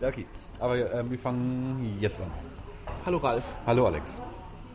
[0.00, 0.26] Ja, okay.
[0.60, 2.30] Aber äh, wir fangen jetzt an.
[3.04, 4.20] Hallo Ralf, Hallo Alex.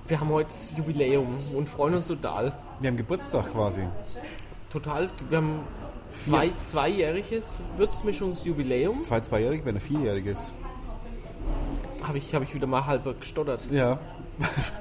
[0.07, 2.51] wir haben heute Jubiläum und freuen uns total.
[2.79, 3.83] Wir haben Geburtstag quasi.
[4.69, 5.59] Total, wir haben
[6.23, 9.03] zwei, zweijähriges Würzmischungsjubiläum.
[9.03, 10.51] Zwei Zweijährige, wenn er vierjährig ist.
[12.03, 13.65] Habe ich, hab ich wieder mal halb gestottert.
[13.71, 13.99] Ja.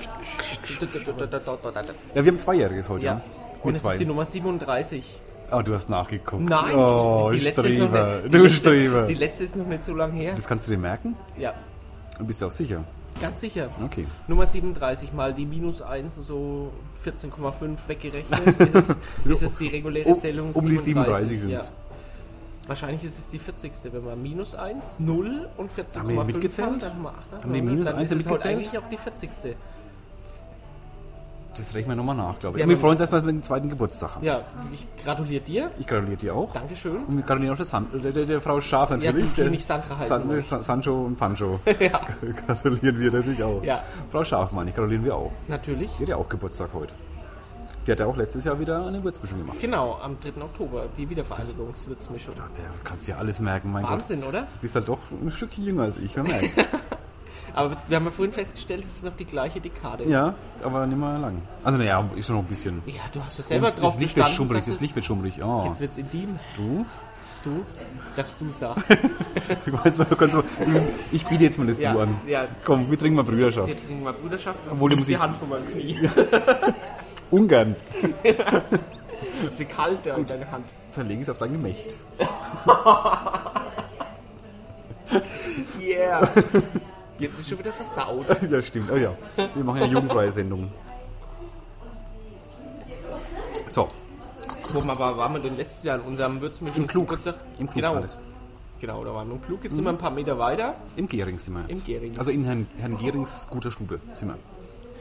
[2.14, 3.04] Ja, wir haben Zweijähriges heute.
[3.04, 3.12] Ja.
[3.14, 3.22] Ja.
[3.62, 3.92] Und es zwei.
[3.94, 5.20] ist die Nummer 37.
[5.52, 6.42] Oh, du hast nachgeguckt.
[6.42, 8.14] Nein, oh, die letzte ist noch Streber.
[8.14, 9.02] nicht, die Du letzte, Streber.
[9.06, 10.34] Die letzte ist noch nicht so lange her.
[10.34, 11.14] Das kannst du dir merken?
[11.38, 11.52] Ja,
[12.18, 12.84] Du bist auch sicher.
[13.20, 13.68] ganz sicher.
[13.84, 14.06] Okay.
[14.28, 16.70] Nummer 37 mal die minus 1, so
[17.04, 18.46] 14,5 weggerechnet.
[18.60, 18.88] ist, es,
[19.24, 21.52] ist es die reguläre Um- Zählung um die 37 sind's.
[21.52, 21.60] Ja.
[22.68, 23.72] Wahrscheinlich ist es die 40.
[23.92, 26.66] Wenn man minus 1, 0 und Haben die 14,5 mitgezählt?
[26.68, 27.42] haben, dann haben wir 8.
[27.44, 28.56] Haben die minus dann 1 ist es heute mitgezählt?
[28.56, 29.30] eigentlich auch die 40.
[31.56, 32.62] Das rechnen wir nochmal nach, glaube ich.
[32.62, 34.24] Ja, wir aber- freuen uns erstmal, dass wir den zweiten Geburtstag haben.
[34.24, 34.40] Ja,
[34.72, 35.70] ich gratuliere dir.
[35.78, 36.52] Ich gratuliere dir auch.
[36.52, 37.04] Dankeschön.
[37.04, 39.24] Und wir gratulieren auch der, San der, der, der Frau Schaf natürlich.
[39.30, 40.42] die- die der nicht Sandra heißen San.
[40.42, 41.60] San Sancho und Pancho.
[41.78, 42.00] ja,
[42.46, 43.62] gratulieren wir natürlich auch.
[43.62, 43.82] Ja.
[44.10, 45.32] Frau Schaf, meine ich, gratulieren wir auch.
[45.48, 45.90] natürlich.
[45.98, 46.92] Die hat ja auch Geburtstag heute.
[47.86, 49.56] Die hat ja auch letztes Jahr wieder eine Würzmischung gemacht.
[49.60, 50.40] Genau, am 3.
[50.40, 52.34] Oktober, die Wiedervereinigungswürzmischung.
[52.36, 53.92] Der kannst ja alles merken, mein Gott.
[53.92, 54.42] Wahnsinn, oder?
[54.42, 56.58] Du bist halt doch ein Stückchen jünger als ich, man merkt's.
[57.54, 60.04] Aber wir haben ja vorhin festgestellt, es ist noch die gleiche Dekade.
[60.08, 61.42] ja, aber nicht mal lang.
[61.64, 62.82] Also naja, ist schon noch ein bisschen.
[62.86, 65.42] Ja, du hast ja selber drauf das Licht wird schummrig, das es- Licht wird schummrig.
[65.42, 65.64] Oh.
[65.66, 66.38] Jetzt wird's intim.
[66.56, 66.86] Du?
[67.44, 67.64] Du,
[68.14, 68.80] darfst du sagen.
[71.10, 72.16] Ich, biete jetzt mal das Ja, Du an.
[72.26, 72.46] ja.
[72.64, 73.66] Komm, wir trinken mal Brüderschaft.
[73.66, 74.60] Wir trinken mal Bruderschaft.
[74.70, 76.08] Obwohl die Nimm Musik- die Hand von meinem Knie.
[77.32, 77.74] Ungarn.
[77.92, 80.66] ist sie kalt da in deiner Hand.
[81.08, 81.96] Ich es auf dein Gemächt.
[85.80, 86.28] Yeah.
[87.22, 88.26] Jetzt ist schon wieder versaut.
[88.50, 88.90] ja, stimmt.
[88.90, 89.16] Oh ja.
[89.54, 90.72] Wir machen ja jugendfreie Sendungen.
[93.68, 93.86] So,
[94.72, 97.08] Wo wir aber waren wir denn letztes Jahr in unserem Würzmischen Im Klug.
[97.08, 97.36] Geburtstag?
[97.60, 97.94] im Klug genau.
[97.94, 98.18] alles.
[98.80, 99.62] Genau, da waren wir im Klug.
[99.62, 101.70] Jetzt sind wir ein paar Meter weiter Im Gering sind wir jetzt.
[101.70, 102.18] Im Gerings.
[102.18, 104.38] Also in Herrn, Herrn Gerings guter Stube sind wir.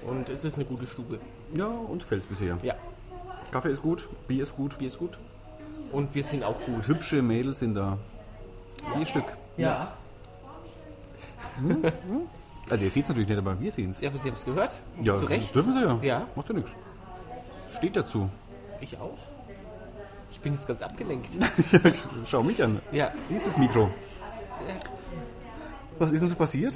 [0.09, 1.19] und es ist eine gute Stube.
[1.55, 2.59] Ja, uns gefällt es bisher.
[2.61, 2.76] Ja,
[3.52, 4.77] Kaffee ist gut, Bier ist gut.
[4.77, 5.17] Bier ist gut.
[5.92, 6.87] Und wir sind auch gut.
[6.87, 7.98] Hübsche Mädels sind da.
[8.93, 9.26] Vier Stück.
[9.58, 9.93] Ja.
[12.70, 13.99] Also ihr seht es natürlich nicht, aber wir sehen es.
[14.02, 14.82] Ja, aber Sie haben es gehört?
[15.02, 15.43] Ja, Zu Recht?
[15.48, 15.99] das dürfen sie ja.
[16.02, 16.27] Ja.
[16.36, 16.71] Macht ja nichts.
[17.77, 18.30] Steht dazu.
[18.80, 19.17] Ich auch.
[20.31, 21.30] Ich bin jetzt ganz abgelenkt.
[22.27, 22.80] Schau mich an.
[22.92, 23.11] Ja.
[23.27, 23.89] Wie ist das Mikro?
[25.99, 26.76] Was ist denn so passiert?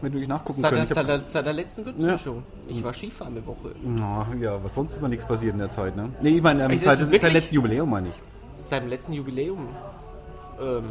[0.00, 0.94] Wenn du nicht nachgucken Seit könntest.
[0.94, 2.42] seit, der, seit der letzten Würzmischung.
[2.68, 3.74] Ich war Skifahren eine Woche.
[3.82, 6.10] Na, ja, was sonst ist mal nichts passiert in der Zeit, ne?
[6.20, 8.14] Nee, ich meine, ähm, seit, seit letztem Jubiläum meine ich.
[8.60, 9.66] Seit dem letzten Jubiläum.
[10.60, 10.84] Ähm,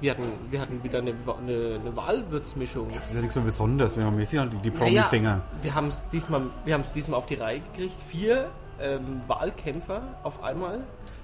[0.00, 2.88] wir, hatten, wir hatten wieder eine, eine, eine Wahlwürzmischung.
[2.94, 3.96] Das ist ja nichts mehr Besonderes.
[3.96, 5.40] Wir haben halt die, die Naja, Promi-Fänger.
[5.62, 8.48] wir haben es diesmal, wir diesmal auf die Reihe gekriegt, vier
[8.80, 10.80] ähm, Wahlkämpfer auf einmal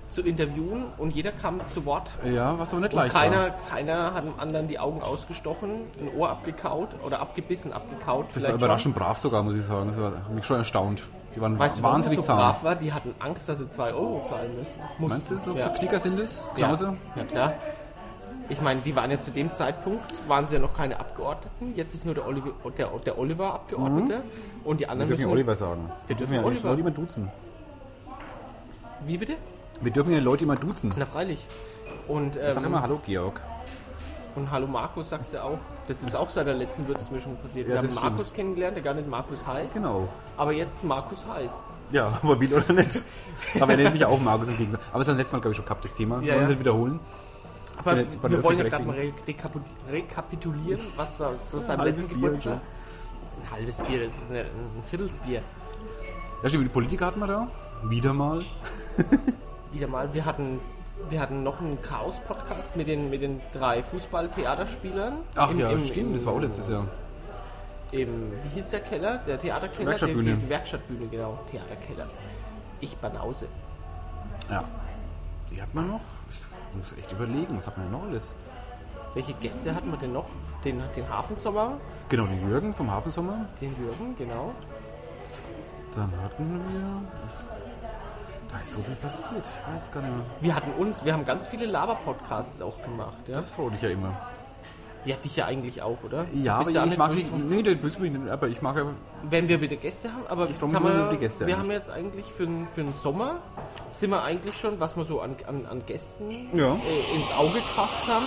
[0.08, 2.12] zu interviewen und jeder kam zu Wort.
[2.24, 3.50] Ja, was aber nicht Und leicht keiner, war.
[3.68, 5.70] keiner hat dem anderen die Augen ausgestochen,
[6.00, 8.26] ein Ohr abgekaut oder abgebissen, abgekaut.
[8.34, 9.88] Das war überraschend brav sogar, muss ich sagen.
[9.88, 11.02] Das war hat mich schon erstaunt.
[11.34, 11.58] Die waren Schon.
[11.58, 12.38] Weißt du, wahnsinnig das so zahm.
[12.38, 12.76] brav war?
[12.76, 14.80] Die hatten Angst, dass sie 2 Euro zahlen müssen.
[14.98, 15.08] Mussten.
[15.08, 15.64] Meinst du, so, ja.
[15.64, 16.46] so Knicker sind es?
[16.56, 16.66] Ja.
[16.66, 16.96] Klause?
[17.16, 17.52] ja, klar.
[18.48, 21.72] Ich meine, die waren ja zu dem Zeitpunkt, waren sie ja noch keine Abgeordneten.
[21.74, 24.22] Jetzt ist nur der Oliver, der, der Oliver Abgeordneter
[24.64, 25.36] und die Wir anderen dürfen ja müssen...
[25.36, 25.90] Oliver sagen.
[26.06, 26.68] Wir dürfen ja Oliver.
[26.68, 27.30] Leute immer duzen.
[29.04, 29.34] Wie bitte?
[29.80, 30.94] Wir dürfen ja Leute immer duzen.
[30.96, 31.48] Na freilich.
[32.08, 33.40] Und, Ich sag ähm, immer Hallo Georg.
[34.36, 35.58] und Hallo Markus sagst du auch.
[35.88, 37.66] Das ist auch seit der letzten Würzmischung passiert.
[37.66, 39.74] Ja, Wir haben das Markus kennengelernt, der gar nicht Markus heißt.
[39.74, 40.08] Genau.
[40.36, 41.64] Aber jetzt Markus heißt.
[41.90, 43.04] Ja, ob will oder nicht.
[43.60, 44.80] Aber er nennt mich auch Markus im Gegensatz.
[44.92, 46.20] Aber es ist das letzte Mal, glaube ich, schon gehabt, das Thema.
[46.22, 46.60] Ja, Wollen wir ja.
[46.60, 47.00] wiederholen?
[47.78, 49.60] Aber der wir wollen ja gerade mal re rekapu-
[49.90, 52.60] rekapitulieren, was so seinem halbes letzten Geburtstag.
[53.42, 55.42] Ein halbes Bier, das ist eine, ein Viertelsbier.
[56.42, 57.48] Ja, stimmt, die Politiker hatten wir da.
[57.84, 58.40] Wieder mal.
[59.72, 60.60] Wieder mal, wir hatten,
[61.10, 65.18] wir hatten noch einen Chaos-Podcast mit den, mit den drei Fußball-Theaterspielern.
[65.34, 66.86] Ach Im- ja, im- stimmt, im- das war auch letztes Jahr.
[67.92, 69.18] Im, wie hieß der Keller?
[69.26, 69.90] Der Theaterkeller?
[69.90, 70.24] Werkstattbühne.
[70.30, 71.38] Der, die Werkstattbühne, genau.
[71.50, 72.08] Theaterkeller.
[72.80, 73.46] Ich Banause.
[74.50, 74.64] Ja.
[75.50, 76.00] Die hat man noch.
[76.82, 78.34] Ich muss echt überlegen, was hat man denn noch alles?
[79.14, 80.26] Welche Gäste hatten wir denn noch?
[80.64, 81.78] Den, den Hafensommer,
[82.08, 83.46] Genau, den Jürgen vom Hafensommer.
[83.60, 84.52] den Jürgen, genau.
[85.94, 87.00] Dann hatten wir.
[88.52, 89.48] Da ist so viel passiert.
[89.66, 90.24] Ich weiß gar nicht mehr.
[90.40, 93.16] Wir hatten uns, wir haben ganz viele Laber-Podcasts auch gemacht.
[93.26, 93.36] Ja?
[93.36, 94.14] Das freut dich ja immer.
[95.06, 96.26] Ja, dich ja eigentlich auch, oder?
[96.34, 97.32] Ja, aber ich nicht mag nicht.
[97.48, 98.84] Nee, das bist du nicht, aber ich mag ja.
[99.22, 101.58] Wenn wir wieder Gäste haben, aber Ich jetzt haben wir, die Gäste wir eigentlich.
[101.58, 103.36] haben jetzt eigentlich für, den- für den Sommer,
[103.92, 106.74] sind wir eigentlich schon, was wir so an, an, an Gästen Ja.
[106.74, 108.26] äh, ins Auge gefasst haben.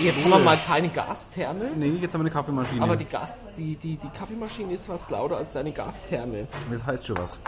[0.00, 2.82] Jetzt haben wir mal keine Gastherme, Nee, jetzt haben wir eine Kaffeemaschine.
[2.82, 6.46] aber die, Gas, die, die, die Kaffeemaschine ist was lauter als deine Gastherme.
[6.70, 7.40] das heißt schon was.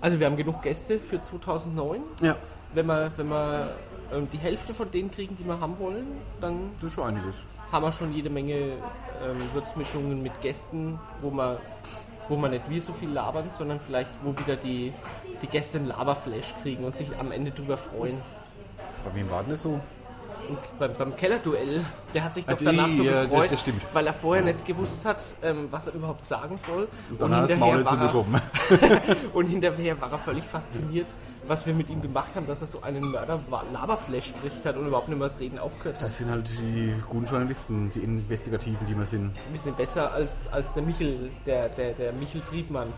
[0.00, 2.02] Also wir haben genug Gäste für 2009.
[2.22, 2.36] Ja.
[2.74, 3.70] Wenn wir, wenn wir
[4.12, 6.06] ähm, die Hälfte von denen kriegen, die wir haben wollen,
[6.40, 7.36] dann Das ist schon einiges.
[7.72, 11.56] haben wir schon jede Menge ähm, Würzmischungen mit Gästen, wo man,
[12.28, 14.92] wo man nicht wir so viel labern, sondern vielleicht wo wieder die,
[15.42, 18.20] die Gäste einen Laberflash kriegen und sich am Ende drüber freuen.
[19.04, 19.80] Bei wem war denn das so?
[20.48, 21.84] Und beim, beim Kellerduell,
[22.14, 23.82] der hat sich doch Ah, die, danach so ja, das- gefreut, das stimmt.
[23.92, 26.88] weil er vorher nicht gewusst hat, ähm, was er überhaupt sagen soll.
[27.10, 28.40] Und dann hat er das Maul nicht war
[28.70, 29.00] er,
[29.34, 31.06] und hinterher war er völlig fasziniert,
[31.46, 35.08] was wir mit ihm gemacht haben, dass er so einen Mörder-Laberflash spricht hat und überhaupt
[35.08, 36.04] nicht mehr das Reden aufgehört hat.
[36.04, 39.32] Das sind halt die guten Journalisten, die Investigativen, die wir sind.
[39.52, 42.92] Wir sind besser als, als der Michel, der, der, der Michel Friedmann.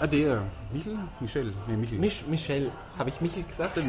[0.00, 0.42] Ah, der.
[0.72, 0.96] Michel?
[1.20, 1.52] Michel?
[1.66, 1.98] Nee, Michel.
[1.98, 2.70] Mich, Michel.
[2.98, 3.78] Habe ich Michel gesagt?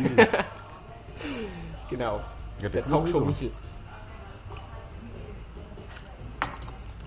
[1.89, 2.21] genau.
[2.61, 3.19] Ja, Der das ist Talkshow.
[3.21, 3.51] Michel.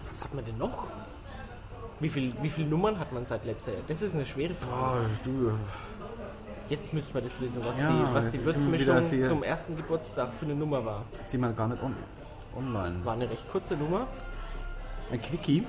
[0.09, 0.87] Was hat man denn noch?
[2.01, 3.83] Wie viel, wie viele Nummern hat man seit letzter Jahr?
[3.87, 5.01] Das ist eine schwere Frage.
[5.01, 5.53] Ah, du,
[6.69, 10.47] Jetzt müssen wir das wissen, was Ja, die, was die Würzmischung zum ersten Geburtstag für
[10.47, 11.05] eine Nummer war.
[11.27, 11.95] zieh mal gar nicht on
[12.57, 12.89] online.
[12.95, 14.07] Das war eine recht kurze Nummer.
[15.11, 15.67] Ein Quickie.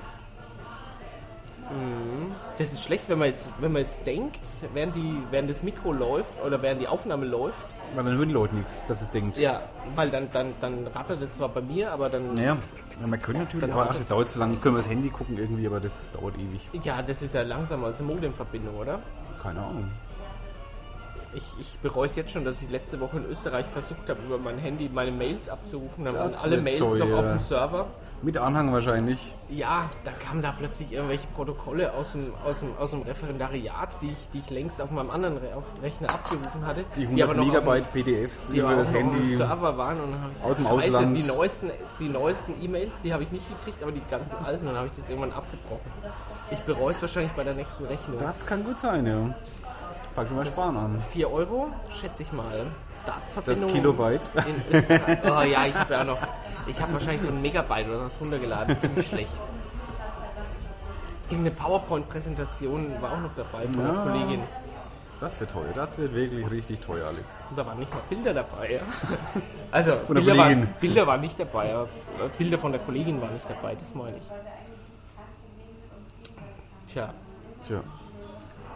[2.58, 4.38] Das ist schlecht, wenn man jetzt, wenn man jetzt denkt,
[4.74, 7.56] während, die, während das Mikro läuft oder während die Aufnahme läuft,
[7.94, 9.38] Weil dann hören die Leute nichts, dass es denkt.
[9.38, 9.60] ja,
[9.94, 12.56] weil dann, dann, dann rattert es zwar bei mir, aber dann, Naja,
[13.00, 14.54] ja, man könnte natürlich, aber ach, das dauert zu lange.
[14.54, 16.68] Ich könnte mal das Handy gucken irgendwie, aber das dauert ewig.
[16.84, 19.00] ja, das ist ja langsamer als eine Modemverbindung, oder?
[19.42, 19.90] Keine Ahnung.
[21.34, 24.38] Ich, ich bereue es jetzt schon, dass ich letzte Woche in Österreich versucht habe, über
[24.38, 26.04] mein Handy meine Mails abzurufen.
[26.04, 27.04] Dann waren alle Mails teuer.
[27.04, 27.86] noch auf dem Server.
[28.24, 29.34] Mit Anhang wahrscheinlich.
[29.50, 34.12] Ja, da kamen da plötzlich irgendwelche Protokolle aus dem, aus dem, aus dem Referendariat, die
[34.12, 36.86] ich, die ich längst auf meinem anderen Re auf Rechner abgerufen hatte.
[36.96, 39.36] Die 100 aber noch Megabyte auf PDFs dem, die über das dem Handy.
[39.36, 41.18] Server waren und dann habe ich Aus dem Scheiße, Ausland.
[41.18, 44.76] Die neuesten, die neuesten E-Mails, die habe ich nicht gekriegt, aber die ganzen alten, dann
[44.76, 45.92] habe ich das irgendwann abgebrochen.
[46.50, 48.16] Ich bereue es wahrscheinlich bei der nächsten Rechnung.
[48.16, 49.34] Das kann gut sein, ja.
[50.14, 51.00] Fang schon mal sparen an.
[51.10, 52.66] 4 Euro, schätze ich mal.
[53.06, 54.28] Das Datenverbindung Kilobyte.
[54.46, 55.18] in Österreich.
[55.24, 56.18] Oh ja, ich habe ja auch noch.
[56.66, 58.76] Ich habe wahrscheinlich so ein Megabyte oder was runtergeladen.
[58.78, 59.30] Ziemlich schlecht.
[61.30, 63.90] Irgendeine PowerPoint-Präsentation war auch noch dabei von Ja.
[63.90, 64.40] einer Kollegin.
[65.20, 65.72] Das wird teuer.
[65.74, 67.40] Das wird wirklich richtig teuer, Alex.
[67.48, 68.72] Und da waren nicht mal Bilder dabei.
[68.74, 68.80] Ja.
[69.70, 70.66] Also, Bilder, waren.
[70.80, 74.16] Bilder waren nicht dabei, aber äh, Bilder von der Kollegin waren nicht dabei, das meine
[74.18, 74.24] ich.
[76.92, 77.10] Tja,
[77.66, 77.80] Tja.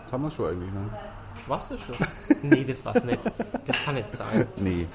[0.04, 0.90] Das haben wir schon eigentlich, ne?
[1.48, 2.06] War's das schon?
[2.42, 3.18] nee, das war's nicht.
[3.66, 4.46] Das kann nicht sein.
[4.56, 4.86] Nee.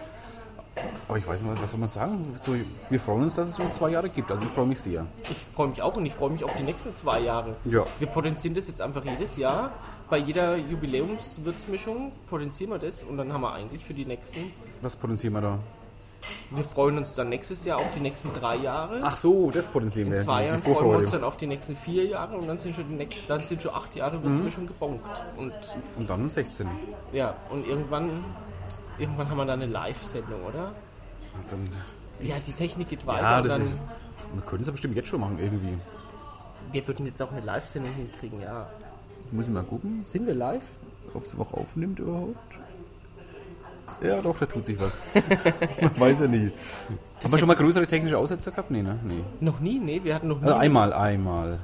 [1.08, 2.40] Aber ich weiß nicht, was soll man sagen?
[2.42, 2.56] So,
[2.90, 4.32] wir freuen uns, dass es uns zwei Jahre gibt.
[4.32, 5.06] Also ich freue mich sehr.
[5.22, 7.56] Ich freue mich auch und ich freue mich auf die nächsten zwei Jahre.
[7.66, 7.84] Ja.
[8.00, 9.72] Wir potenzieren das jetzt einfach jedes Jahr.
[10.10, 14.52] Bei jeder Jubiläumswürzmischung potenzieren wir das und dann haben wir eigentlich für die nächsten.
[14.82, 15.60] Was potenzieren wir da?
[16.52, 19.00] Wir freuen uns dann nächstes Jahr auf die nächsten drei Jahre.
[19.04, 20.22] Ach so, das potenzieren In wir.
[20.22, 22.76] zwei die Jahren freuen wir uns dann auf die nächsten vier Jahre und dann sind
[22.76, 25.06] schon, die nächsten, dann sind schon acht Jahre Würzmischung gebonkt.
[25.38, 25.54] Und
[25.98, 26.68] Und dann 16.
[27.12, 28.24] ja, und irgendwann,
[29.00, 30.72] irgendwann haben wir dann eine Live-Sendung, oder?
[31.50, 31.70] Dann,
[32.22, 33.62] Ja, die Technik geht weiter ja, dann.
[33.64, 33.72] ist,
[34.34, 35.78] wir können es ja bestimmt jetzt schon machen, irgendwie.
[36.72, 38.68] Wir würden jetzt auch eine Live-Sendung hinkriegen, ja.
[39.32, 40.64] Muss ich mal gucken, Sind wir live?
[41.14, 42.38] ob es überhaupt aufnimmt überhaupt.
[44.02, 44.94] Ja, doch, da tut sich was.
[45.82, 46.52] Man weiß ja nie.
[47.24, 48.72] Haben wir schon mal größere technische Aussetzer gehabt?
[48.72, 49.00] Nee, ne?
[49.04, 49.24] Nee.
[49.40, 49.80] Noch nie?
[49.80, 50.46] Nee, wir hatten noch nie.
[50.48, 51.60] Also einmal, einmal.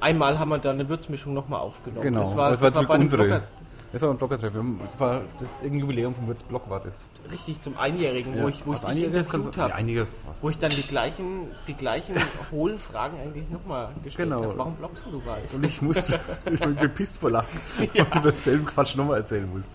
[0.00, 2.02] Einmal haben wir da eine Würzmischung nochmal aufgenommen.
[2.02, 2.20] Genau.
[2.20, 3.42] Das war, das war, zum bei Glück einem unsere.
[3.92, 4.80] Das war ein Bloggertreffen.
[4.84, 7.06] Das war das irgendein Jubiläum vom Würzblock war das.
[7.30, 9.70] richtig zum Einjährigen, wo ich, wo ich Was dich das interviewt du- habe.
[9.70, 10.06] Ja, einige.
[10.26, 10.42] Was?
[10.42, 12.16] Wo ich dann die gleichen, die gleichen
[12.52, 14.42] hohlen Fragen eigentlich nochmal gestellt Genau.
[14.42, 14.58] habe.
[14.58, 15.54] Warum bloggst du bald?
[15.54, 16.08] Und ich muss,
[16.52, 19.70] ich bin gepisst vor Lachen, weil du denselben Quatsch nochmal erzählen musst.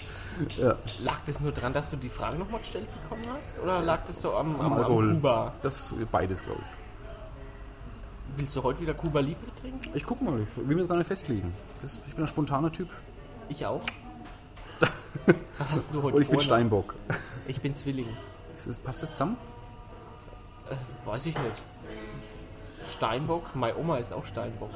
[0.58, 3.60] Ja, Lag das nur dran, dass du die Fragen nochmal gestellt bekommen hast?
[3.60, 4.84] Oder lag das doch am, am, am.
[4.86, 5.54] Kuba?
[5.62, 8.38] Das beides, glaube ich.
[8.38, 9.90] Willst du heute wieder Kuba Libre trinken?
[9.94, 11.54] Ich guck mal, ich will mir das gar nicht festlegen.
[11.82, 12.90] Das, ich bin ein spontaner Typ.
[13.50, 13.82] Ich auch.
[15.58, 16.44] Was hast du heute Und ich bin vor?
[16.44, 16.96] Steinbock.
[17.48, 18.08] Ich bin Zwilling.
[18.56, 19.38] Ist das, passt das zusammen?
[20.70, 21.62] Äh, weiß ich nicht.
[22.90, 24.72] Steinbock, meine Oma ist auch Steinbock.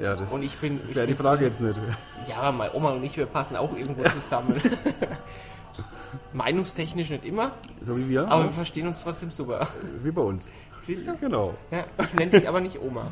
[0.00, 1.80] Ja, das Und ich bin- ich die bin Frage jetzt nicht.
[2.28, 4.60] Ja, aber meine Oma und ich, wir passen auch irgendwo zusammen.
[6.32, 7.52] Meinungstechnisch nicht immer,
[7.82, 9.66] So wie wir, aber wir verstehen uns trotzdem super.
[9.98, 10.48] wie bei uns.
[10.82, 11.16] Siehst du?
[11.16, 11.54] Genau.
[11.70, 13.08] Ja, ich nenne dich aber nicht Oma.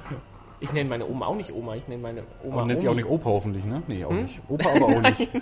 [0.61, 2.95] Ich nenne meine Oma auch nicht Oma, ich nenne meine Oma Und nennt sie auch
[2.95, 3.83] nicht Opa hoffentlich, ne?
[3.88, 4.23] Nee, auch Hm?
[4.23, 4.40] nicht.
[4.49, 5.28] Opa aber auch nicht.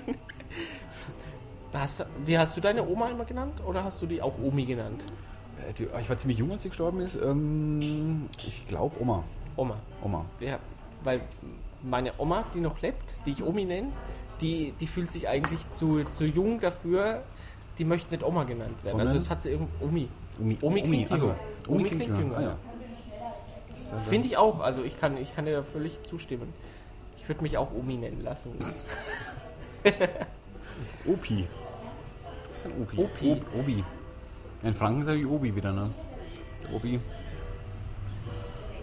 [1.72, 5.02] Hast, wie hast du deine Oma immer genannt oder hast du die auch Omi genannt?
[5.68, 7.16] Äh, die- Ich war ziemlich jung, als sie gestorben ist.
[7.16, 9.24] Ähm, ich glaube Oma.
[9.56, 9.76] Oma.
[10.02, 10.24] Oma.
[10.38, 10.58] Ja,
[11.04, 11.20] weil
[11.82, 13.88] meine Oma, die noch lebt, die ich Omi nenne,
[14.40, 17.22] die, die fühlt sich eigentlich zu, zu jung dafür,
[17.78, 18.90] die möchte nicht Oma genannt werden.
[18.98, 19.08] Sondern?
[19.08, 20.08] Also das hat sie irgendwie Omi.
[20.40, 21.38] Omi, Omi klingt also, jünger.
[21.68, 22.40] Omi, Omi klingt, klingt jünger.
[22.40, 22.56] jünger, Ah,
[23.22, 23.72] ja.
[23.72, 24.60] ist also- Finde ich auch.
[24.60, 26.52] Also ich kann, ich kann dir da völlig zustimmen.
[27.18, 28.52] Ich würde mich auch Omi nennen lassen.
[31.06, 31.46] Opi.
[31.46, 32.98] Du bist ein Opi.
[32.98, 33.32] Opi.
[33.32, 33.84] Ob, Obi.
[34.62, 35.90] In Franken ist ja die Obi wieder, ne?
[36.74, 36.98] Obi.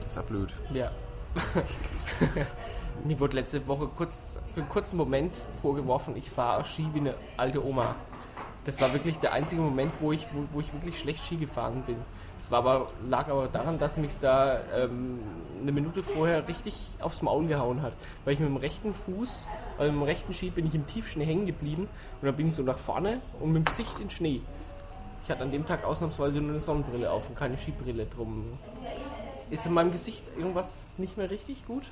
[0.06, 0.54] Ist ja blöd.
[0.74, 0.92] Ja.
[3.04, 7.16] Mir wurde letzte Woche kurz, für einen kurzen Moment vorgeworfen, ich fahre Ski wie eine
[7.38, 7.96] alte Oma.
[8.66, 11.84] Das war wirklich der einzige Moment, wo ich, wo, wo ich wirklich schlecht Ski gefahren
[11.88, 11.96] bin.
[12.38, 15.20] Das war aber, lag aber daran, dass mich da ähm,
[15.62, 17.94] eine Minute vorher richtig aufs Maul gehauen hat.
[18.24, 19.48] Weil ich mit dem rechten Fuß,
[19.78, 21.84] also mit dem rechten Ski bin ich im Tiefschnee hängen geblieben
[22.22, 24.42] und dann bin ich so nach vorne und mit dem Gesicht in Schnee.
[25.24, 28.58] Ich hatte an dem Tag ausnahmsweise nur eine Sonnenbrille auf und keine Skibrille drum.
[29.52, 31.92] Ist in meinem Gesicht irgendwas nicht mehr richtig gut?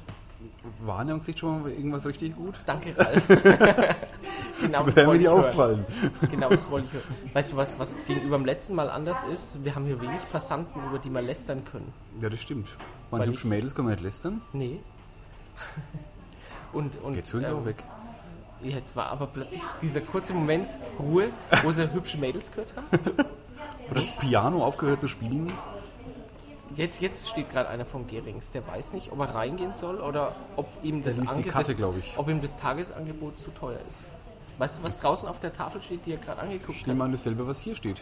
[0.80, 2.56] War in Gesicht schon mal irgendwas richtig gut?
[2.66, 3.28] Danke, Ralf.
[4.62, 5.40] genau, Das wollte ich hören.
[5.40, 5.86] aufgefallen.
[6.32, 7.34] Genau, das wollte ich hören.
[7.34, 9.62] Weißt du, was, was gegenüber dem letzten Mal anders ist?
[9.66, 11.92] Wir haben hier wenig Passanten, über die wir lästern können.
[12.22, 12.70] Ja, das stimmt.
[13.12, 14.42] Meine hübschen Mädels können wir nicht lästern.
[14.54, 14.80] Nee.
[16.72, 17.84] Und, und, Jetzt hören sie ähm, auch weg.
[18.64, 21.26] Jetzt war aber plötzlich dieser kurze Moment Ruhe,
[21.64, 22.88] wo sie hübsche Mädels gehört haben.
[23.18, 25.52] Hat das Piano aufgehört zu spielen?
[26.76, 30.36] Jetzt, jetzt steht gerade einer vom Gerings, der weiß nicht, ob er reingehen soll oder
[30.56, 32.18] ob ihm das, Ange- Kasse, das, ich.
[32.18, 33.98] ob ihm das Tagesangebot zu teuer ist.
[34.60, 36.88] Weißt du, was draußen auf der Tafel steht, die er gerade angeguckt Ich hat?
[36.88, 38.02] nehme an dasselbe, was hier steht.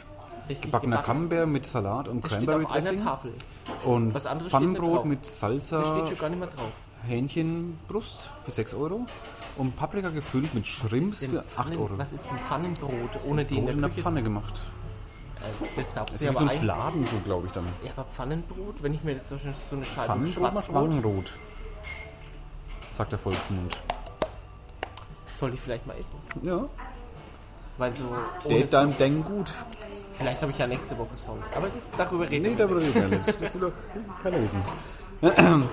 [0.49, 1.05] Richtig Gebackener gebacken.
[1.29, 3.03] Camembert mit Salat und Das steht Cranberry auf einer Dressing.
[3.03, 3.33] Tafel.
[3.85, 6.71] Und Was anderes steht Pannenbrot mit Salsa, steht schon gar nicht mehr drauf.
[7.05, 9.05] Hähnchenbrust für 6 Euro
[9.57, 11.89] und Paprika gefüllt mit Shrimps Denn für 8 Pfannen- Euro.
[11.97, 12.91] Was ist ein Pfannenbrot,
[13.27, 14.63] ohne die Brot in in der der Küche Pfanne gemacht.
[15.37, 16.59] Äh, Das ist wie so aber ein.
[16.59, 17.65] Fladen, so glaube ich dann.
[17.83, 21.31] Ja, aber Pfannenbrot, wenn ich mir jetzt so eine Scheibe Pfannenbrot macht Wangenrot.
[22.95, 23.77] Sagt der Volksmund.
[25.33, 26.15] soll ich vielleicht mal essen.
[26.41, 26.65] Ja.
[27.77, 28.05] Weil so
[28.45, 29.53] ohne deinem Denken gut.
[30.17, 31.37] Vielleicht habe ich ja nächste Woche Song.
[31.55, 32.95] Aber das, darüber reden Nee, wir darüber nicht.
[32.95, 33.41] reden wir nicht.
[33.41, 35.63] Das will doch keiner wissen.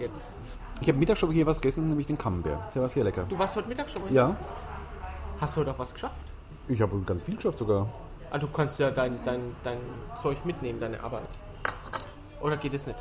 [0.00, 0.56] Jetzt.
[0.80, 2.74] Ich habe Mittag schon hier was gegessen, nämlich den Camembert.
[2.74, 3.24] Der war sehr lecker.
[3.28, 4.12] Du warst heute Mittag schon mal?
[4.12, 4.34] Ja,
[5.40, 6.29] Hast du heute auch was geschafft?
[6.70, 7.88] Ich habe ganz viel geschafft sogar.
[8.30, 9.78] Ah, du kannst ja dein, dein, dein
[10.22, 11.22] Zeug mitnehmen, deine Arbeit.
[12.40, 12.98] Oder geht es nicht?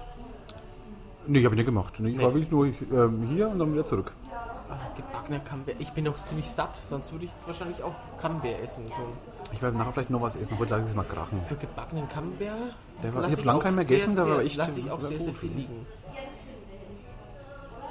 [1.28, 2.00] Nee, habe ich nicht gemacht.
[2.00, 2.24] Nee, ich Nee.
[2.24, 4.12] war wirklich nur ähm, hier und dann wieder zurück.
[4.70, 5.76] Ah, gebackener Camembert.
[5.80, 8.86] Ich bin noch ziemlich satt, sonst würde ich jetzt wahrscheinlich auch Camembert essen.
[8.88, 8.94] So.
[9.52, 10.58] Ich werde nachher vielleicht noch was essen.
[10.60, 11.42] Heute lasse ich es mal krachen.
[11.48, 12.74] Für gebackenen Camembert
[13.04, 15.02] Der war- ich hab lang auch keinen mehr gegessen, sehr, war echt- Lass ich auch
[15.02, 15.86] sehr, sehr viel liegen.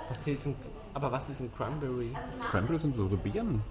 [0.08, 0.54] Was ist ein,
[0.94, 2.12] aber was ist ein Cranberry?
[2.50, 3.62] Cranberries sind so, so Beeren.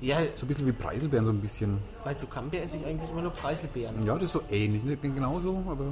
[0.00, 1.78] Ja, So ein bisschen wie Preiselbeeren, so ein bisschen.
[2.04, 4.06] weil zu Camembert esse ich eigentlich immer nur Preiselbeeren.
[4.06, 4.84] Ja, das ist so ähnlich.
[4.84, 5.84] Nicht genauso, aber.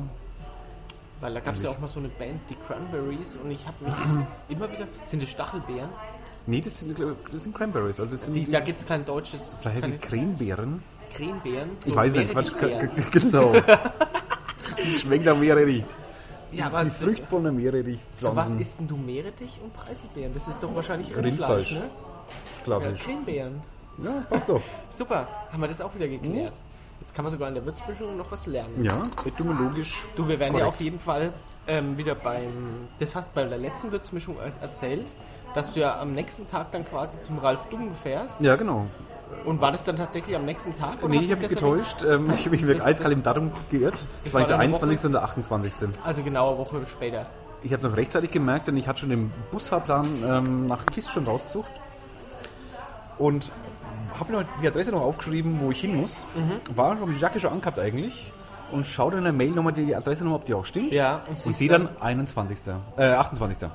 [1.21, 3.85] Weil da gab es ja auch mal so eine Band, die Cranberries, und ich habe
[3.85, 3.95] mich
[4.49, 4.87] immer wieder.
[5.07, 5.89] Sind das Stachelbeeren?
[6.47, 6.97] Nee, das sind,
[7.33, 7.99] das sind Cranberries.
[7.99, 9.59] Also das sind, Die, da gibt es kein deutsches.
[9.63, 10.83] vielleicht heißen die Cremebeeren.
[11.13, 11.71] Cremebeeren.
[11.85, 12.53] Ich weiß nicht, Quatsch.
[13.11, 13.55] Genau.
[14.79, 15.85] Die schmeckt nach Meerrettich.
[16.53, 17.99] Ja, aber Die so, Früchte von der Meerrettich.
[18.19, 20.33] so was isst denn du Meerrettich und Preiselbeeren?
[20.35, 21.71] Das ist doch wahrscheinlich Rindfleisch.
[21.71, 21.79] Rindfleisch, ne?
[21.81, 23.03] Ja, Klassisch.
[23.03, 23.63] Cremebeeren.
[24.03, 24.61] Ja, passt doch.
[24.91, 26.53] Super, haben wir das auch wieder geklärt.
[27.01, 28.83] Jetzt kann man sogar in der Würzmischung noch was lernen.
[28.83, 30.03] Ja, etymologisch.
[30.17, 30.67] Du, wir werden ja Korrekt.
[30.75, 31.33] auf jeden Fall
[31.69, 32.89] ähm, wieder beim.
[32.99, 35.07] Das hast du bei der letzten Würzmischung er- erzählt,
[35.55, 38.41] dass du ja am nächsten Tag dann quasi zum Ralf Dumm fährst.
[38.41, 38.87] Ja, genau.
[39.45, 41.07] Und war das dann tatsächlich am nächsten Tag?
[41.09, 42.03] Nee, ich habe mich das getäuscht.
[42.03, 43.95] Ähm, ich habe mich wirklich Das- eiskalt im Datum geirrt.
[44.25, 45.05] Das war war nicht der dann eine 21.
[45.07, 45.89] und der 28.
[46.05, 47.27] Also genau eine Woche später.
[47.63, 51.11] Ich habe es noch rechtzeitig gemerkt, denn ich hatte schon den Busfahrplan ähm, nach Kist
[51.11, 51.71] schon rausgesucht.
[53.19, 53.51] Und
[54.19, 56.27] habe mir noch die Adresse noch aufgeschrieben, wo ich hin muss.
[56.35, 56.77] Mhm.
[56.77, 58.31] War schon die Jacke schon angehabt eigentlich.
[58.73, 60.93] Und schaue dann in der Mail nochmal die Adresse nochmal, ob die auch stimmt.
[60.93, 62.59] Ja, und Und sehe dann 21.
[62.97, 63.69] Äh, 28.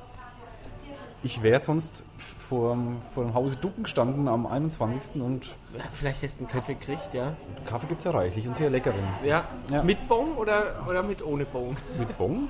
[1.24, 2.04] Ich wäre sonst
[2.50, 2.78] vor,
[3.14, 5.22] vor dem Hause Ducken gestanden am 21.
[5.22, 5.46] und
[5.78, 7.34] Ja, vielleicht hast du einen Kaffee gekriegt, ja.
[7.66, 9.00] Kaffee gibt es ja reichlich und sehr leckeren.
[9.24, 9.46] Ja.
[9.70, 9.84] Ja.
[9.84, 11.78] Mit Bon oder, oder mit ohne Bon?
[11.98, 12.50] Mit Bon?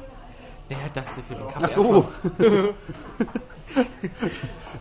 [0.69, 1.65] Ja, das du für den Kaffee.
[1.65, 2.10] Ach so.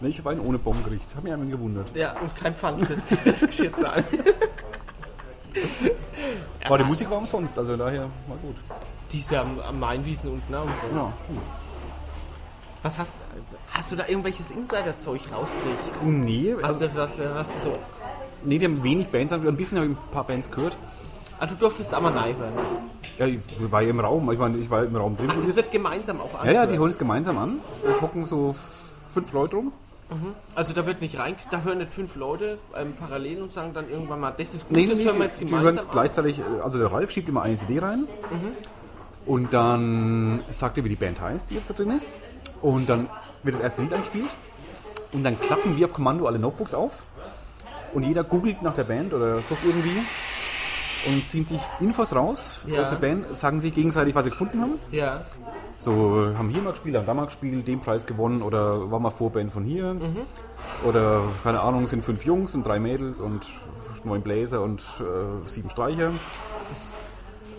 [0.01, 1.15] nee, ich habe einen ohne Bon gekriegt.
[1.17, 1.95] Hab mich einmal gewundert.
[1.95, 4.05] Ja, und kein Pfand fürs, fürs Geschirr zahlen.
[6.65, 8.57] Aber die Musik war umsonst, also daher war gut.
[9.13, 10.97] Die ist ja am, am Mainwiesen unten auch und so.
[10.97, 11.13] Ja.
[12.83, 13.15] Was hast
[13.73, 16.03] Hast du da irgendwelches Insider-Zeug rausgekriegt?
[16.05, 17.73] Nee, Was, also, du- was, du- was du so.
[18.45, 20.77] nee, die haben wenig Bands, ein bisschen habe ich ein paar Bands gehört.
[21.39, 22.53] Ah, du durftest aber nein hören.
[23.19, 25.31] Ja, ich war ja im Raum, ich, meine, ich war im Raum drin.
[25.33, 27.61] Ach, das wird gemeinsam auch ja, ja, die holen es gemeinsam an.
[27.91, 28.55] Es hocken so
[29.11, 29.73] fünf Leute rum.
[30.57, 33.89] Also da wird nicht rein, da hören nicht fünf Leute ähm, parallel und sagen dann
[33.89, 35.91] irgendwann mal, das ist gut, Nee, das nee, hören wir jetzt die hören gemeinsam es
[35.91, 38.09] gleichzeitig, äh, also der Ralf schiebt immer eine CD rein.
[39.27, 42.13] Und dann sagt er, wie die Band heißt, die jetzt da drin ist.
[42.61, 43.09] Und dann
[43.45, 44.29] wird das erste Lied angespielt.
[45.13, 47.03] Und dann klappen wir auf Kommando alle Notebooks auf.
[47.93, 50.03] Und jeder googelt nach der Band oder sucht irgendwie
[51.07, 52.89] und ziehen sich Infos raus Ja.
[52.89, 54.73] zur Band, sagen sich gegenseitig, was sie gefunden haben.
[54.93, 55.23] Ja.
[55.81, 59.11] So, haben hier mal gespielt, haben da mal gespielt, den Preis gewonnen oder war mal
[59.11, 59.95] Vorband von hier.
[59.95, 60.19] Mhm.
[60.87, 63.47] Oder, keine Ahnung, sind fünf Jungs und drei Mädels und
[64.05, 66.11] neun Bläser und äh, sieben Streicher.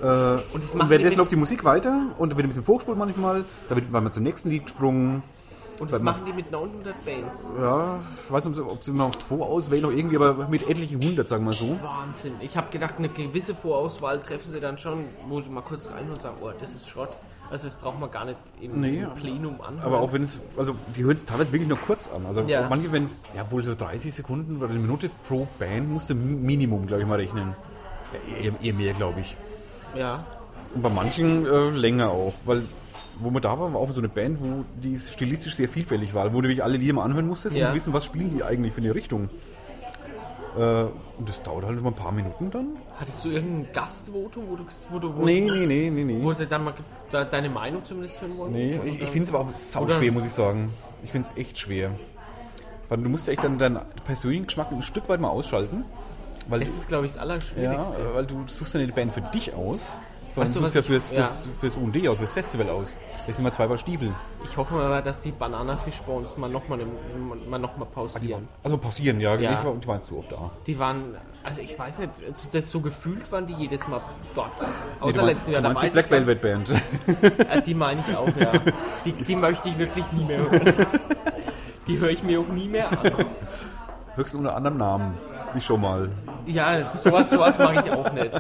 [0.02, 0.06] Äh,
[0.54, 3.76] und, die währenddessen läuft die Musik weiter und da wird ein bisschen vorgespult manchmal, da
[3.76, 5.24] wird man zum nächsten Lied gesprungen.
[5.82, 7.50] Und das machen die mit 900 Bands.
[7.60, 11.44] Ja, ich weiß nicht, ob sie- noch vorauswählen noch irgendwie, aber mit etlichen hundert, sagen
[11.46, 11.78] wir so.
[11.82, 12.34] Wahnsinn.
[12.40, 16.10] Ich habe gedacht, eine gewisse Vorauswahl treffen sie dann schon, wo sie mal kurz rein
[16.12, 17.10] und sagen, oh, das ist Schrott.
[17.50, 19.84] Also das braucht man gar nicht im, Nee, Plenum anhören.
[19.86, 22.26] Aber auch wenn es, also die hören es teilweise wirklich nur kurz an.
[22.26, 22.66] Also Ja.
[22.70, 26.86] manche, wenn, ja wohl so 30 Sekunden oder eine Minute pro Band musst du Minimum,
[26.88, 27.54] glaube ich, mal rechnen.
[28.42, 29.36] Ja, eher, eher mehr, glaube ich.
[29.96, 30.24] Ja.
[30.74, 32.62] Und bei manchen äh, länger auch, weil
[33.20, 36.26] wo wir da waren, war auch so eine Band, wo die stilistisch sehr vielfältig war,
[36.34, 37.66] wo du wirklich alle Lieder mal anhören musstest, Ja.
[37.66, 39.30] um zu wissen, was spielen die eigentlich für eine Richtung.
[40.58, 40.84] Äh,
[41.18, 42.68] und das dauert halt immer ein paar Minuten dann.
[43.00, 46.22] Hattest du irgendein Gastvotum, wo du, wo du wo, Nee, nee, nee, nee, nee.
[46.24, 46.74] wo sie dann mal
[47.10, 48.52] da, deine Meinung zumindest hören wollen?
[48.52, 50.70] Nee, ich, ich finde es aber auch sau schwer, muss ich sagen.
[51.04, 51.92] Ich finde es echt schwer.
[52.90, 55.86] Weil du musst ja echt dann deinen persönlichen Geschmack ein Stück weit mal ausschalten.
[56.50, 58.14] Weil, Das ist, glaube ich, das ja, Allerschwierigste.
[58.14, 59.96] weil du suchst ja nicht die Band für dich aus,
[60.34, 61.16] sondern du, suchst ja ich- fürs, ja.
[61.24, 62.98] fürs, fürs UND aus, fürs Festival aus.
[63.28, 64.14] Das sind immer zwei Paar Stiefel.
[64.44, 66.80] Ich hoffe mal, dass die Banana Fish Bones mal nochmal
[67.50, 68.48] mal noch mal pausieren.
[68.64, 69.36] Also passieren, ja.
[69.36, 69.52] Ja.
[69.60, 70.50] Ich war, die waren zu oft da.
[70.66, 74.02] Die waren, also ich weiß nicht, also das so gefühlt waren die jedes Mal
[74.36, 74.52] dort.
[74.60, 74.66] Nee,
[75.02, 75.62] Außer meinst, letztes Jahr.
[75.62, 76.70] Da die Black Velvet Band.
[77.50, 78.52] Äh, die meine ich auch, ja.
[79.06, 80.74] Die, die möchte ich wirklich nie mehr hören.
[81.88, 83.12] Die höre ich mir auch nie mehr an.
[84.16, 85.18] Höchstens unter anderem Namen.
[85.54, 86.10] Wie schon mal.
[86.46, 88.32] Ja, sowas, sowas mache ich auch nicht.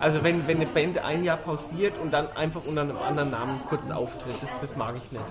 [0.00, 3.60] Also wenn, wenn eine Band ein Jahr pausiert und dann einfach unter einem anderen Namen
[3.68, 5.24] kurz auftritt, das, das mag ich nicht.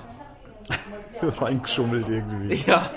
[1.42, 2.54] Reingeschummelt irgendwie.
[2.68, 2.90] Ja.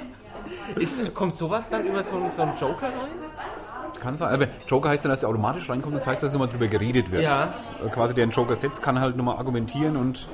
[0.77, 3.93] Ist, kommt sowas dann über so, einen- so einen Joker rein?
[4.01, 4.33] Kann sein.
[4.35, 5.97] Aber Joker heißt dann, dass er automatisch reinkommt.
[5.97, 7.23] Das heißt, dass nochmal drüber geredet wird.
[7.23, 7.55] Ja.
[7.85, 10.29] Äh, Quasi der einen Joker setzt, kann halt nochmal argumentieren und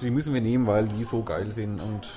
[0.00, 1.80] die müssen wir nehmen, weil die so geil sind.
[1.80, 2.08] Und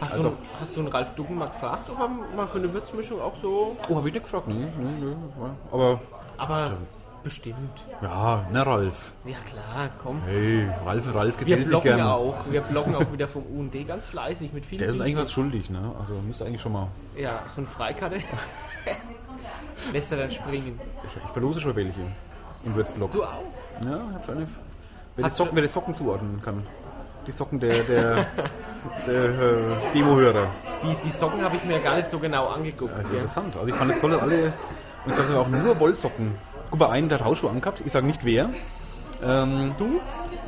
[0.00, 2.72] Hast, Also- du, hast du einen Ralf Ducken mal gefragt, ob er mal für eine
[2.72, 3.76] Würzmischung auch so...
[3.88, 4.46] oh, habe ich nicht gefragt?
[4.48, 5.16] Nee, nee, nee.
[5.72, 6.00] Aber
[6.36, 6.72] Aber
[7.26, 7.84] bestimmt.
[8.02, 9.12] ja, ne Ralf.
[9.24, 10.22] Ja klar, komm.
[10.24, 12.14] Hey, Ralf, Ralf Wir gesellt sich bloggen gerne.
[12.14, 12.36] auch.
[12.48, 15.68] Wir bloggen auch wieder vom UND ganz fleißig mit vielen Der ist eigentlich was schuldig,
[15.68, 15.92] ne?
[15.98, 16.86] Also müsste eigentlich schon mal.
[17.16, 18.18] Ja, so eine Freikarte.
[19.92, 20.78] Lässt er dann springen.
[21.04, 22.00] Ich, ich verlose schon welche
[22.64, 23.10] im Würzblock.
[23.10, 23.42] Du auch?
[23.84, 24.48] Ja, ich hab schon eine.
[25.16, 26.64] Wer die, Socken, wer die Socken zuordnen kann.
[27.26, 28.14] Die Socken der, der,
[29.06, 30.46] der äh, Demo-Hörer.
[30.84, 32.94] Die, die Socken habe ich mir gar nicht so genau angeguckt.
[32.94, 33.18] Also gell?
[33.18, 33.56] interessant.
[33.56, 34.52] Also ich fand es toll, dass alle.
[35.04, 36.32] Und es waren auch nur Wollsocken.
[36.74, 37.82] Mal, einen, der hat Hausschuhe angehabt.
[37.84, 38.50] Ich sage nicht wer.
[39.22, 40.00] Ähm, Du?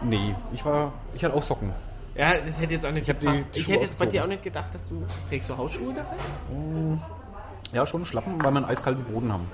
[0.03, 0.93] nee, ich war.
[1.15, 1.73] Ich hatte auch Socken.
[2.15, 3.45] Ja, das hätte jetzt auch nicht Ich die gepasst.
[3.55, 5.05] Ich hätte jetzt bei dir auch nicht gedacht, dass du...
[5.29, 6.17] Trägst du Hausschuhe dabei?
[7.73, 9.47] Ja, schon Schlappen, weil wir einen eiskalten Boden haben.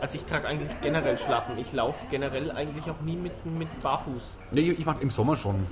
[0.00, 1.56] Also ich trage eigentlich generell Schlappen.
[1.58, 4.36] Ich laufe generell eigentlich auch nie mit, mit Barfuß.
[4.50, 5.66] Nee, ich mag im Sommer schon.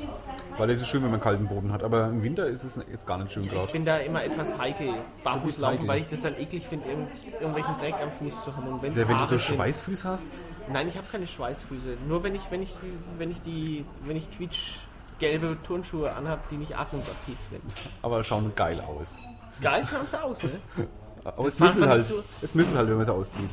[0.56, 1.82] Weil es ist schön, wenn man kalten Boden hat.
[1.82, 3.70] Aber im Winter ist es jetzt gar nicht schön Ich gerade.
[3.72, 4.88] bin da immer etwas heikel,
[5.24, 5.88] barfuß laufen, heikel.
[5.88, 8.68] weil ich das dann eklig finde, irgend, irgendwelchen Dreck am Fuß zu haben.
[8.68, 10.26] Und wenn's Ja, wenn du so sind- Schweißfüße hast,
[10.72, 11.98] Nein, ich habe keine Schweißfüße.
[12.08, 12.70] Nur wenn ich, wenn ich,
[13.18, 17.62] wenn ich die, wenn ich quietschgelbe Turnschuhe anhabe, die nicht atmungsaktiv sind.
[18.02, 19.16] aber schauen geil aus.
[19.60, 20.52] Geil schauen sie aus, ne?
[21.24, 22.06] Aber es müffelt halt.
[22.06, 23.48] fandest Es müffelt halt, wenn man es auszieht.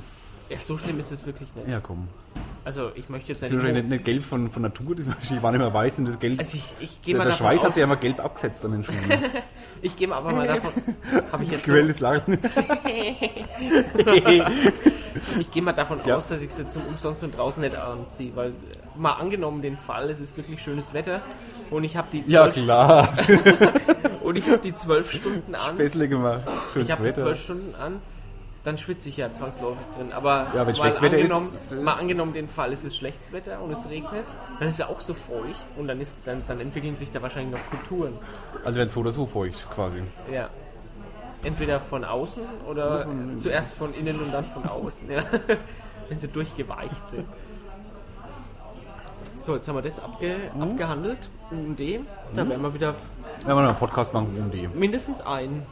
[0.52, 1.68] Ja, so schlimm ist es wirklich nicht.
[1.68, 2.08] Ja, komm.
[2.64, 3.58] Also ich möchte jetzt Das nicht.
[3.58, 6.20] ist wahrscheinlich nicht, nicht gelb von, von Natur, das die waren immer weiß und das
[6.20, 6.38] Gelb.
[6.40, 8.72] Also ich, ich gehe der mal der Schweiß hat sich ja immer gelb abgesetzt an
[8.74, 8.96] den Schuhen.
[9.84, 10.72] Ich gehe mal aber mal davon.
[11.32, 12.38] Habe ich jetzt so, Grelles Lachen.
[15.40, 16.18] ich gehe mal davon Ja.
[16.18, 18.54] aus, dass ich sie zum Umsonst und draußen nicht anziehe, weil äh,
[18.96, 21.22] mal angenommen den Fall, es ist wirklich schönes Wetter
[21.72, 23.10] und ich habe die Ja, klar.
[24.24, 25.78] und ich habe die zwölf Stunden an.
[25.78, 26.42] Bessle gemacht.
[26.74, 27.94] Schönes Ich habe die zwölf Stunden an,
[28.64, 30.12] dann schwitze ich ja zwangsläufig drin.
[30.12, 33.62] Aber Ja, wenn mal, ist, angenommen, das- mal angenommen den Fall, es ist schlechtes Wetter
[33.62, 34.26] und es regnet,
[34.60, 37.54] dann ist er auch so feucht und dann, ist, dann, dann entwickeln sich da wahrscheinlich
[37.60, 38.14] noch Kulturen.
[38.64, 40.04] Also wenn es so oder so feucht, quasi.
[40.32, 40.50] Ja.
[41.44, 45.24] Entweder von außen oder zuerst von innen und dann von außen, ja.
[46.10, 47.26] wenn sie durchgeweicht sind.
[49.42, 50.62] So, jetzt haben wir das abge Mhm.
[50.62, 51.18] abgehandelt.
[51.50, 51.80] UND.
[52.36, 52.94] Da werden wir wieder
[53.44, 54.76] Wenn wir noch einen Podcast machen, UND.
[54.76, 55.66] mindestens ein.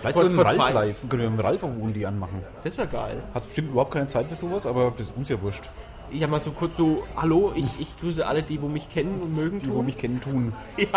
[0.00, 0.86] Vielleicht Vor- können wir vor mit Ralf zwei.
[0.86, 2.42] live, können wir mit Ralf auf UND anmachen.
[2.62, 3.22] Das wäre geil.
[3.34, 5.64] Hat bestimmt überhaupt keine Zeit für sowas, aber das ist uns ja wurscht.
[6.10, 9.20] Ich habe mal so kurz so, hallo, ich, ich grüße alle, die wo mich kennen
[9.20, 9.58] und mögen.
[9.58, 9.84] Die, wo tun.
[9.86, 10.52] mich kennen, tun.